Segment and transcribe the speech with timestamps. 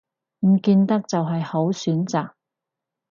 [0.39, 2.31] 唔見得就係好選擇